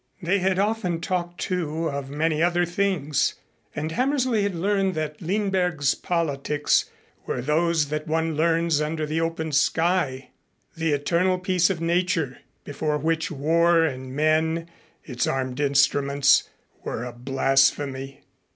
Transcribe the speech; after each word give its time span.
They 0.19 0.39
had 0.39 0.57
often 0.57 0.99
talked, 0.99 1.39
too, 1.39 1.87
of 1.87 2.09
many 2.09 2.41
other 2.41 2.65
things, 2.65 3.35
and 3.75 3.91
Hammersley 3.91 4.41
had 4.41 4.55
learned 4.55 4.95
that 4.95 5.19
Lindberg's 5.21 5.93
politics 5.93 6.85
were 7.27 7.39
those 7.39 7.89
that 7.89 8.07
one 8.07 8.35
learns 8.35 8.81
under 8.81 9.05
the 9.05 9.21
open 9.21 9.51
sky 9.51 10.29
the 10.75 10.93
eternal 10.93 11.37
peace 11.37 11.69
of 11.69 11.81
Nature, 11.81 12.39
before 12.63 12.97
which 12.97 13.29
war 13.29 13.83
and 13.85 14.15
men, 14.15 14.71
its 15.03 15.27
armed 15.27 15.59
instruments, 15.59 16.49
were 16.83 17.03
a 17.05 17.13
blasphemy. 17.13 18.21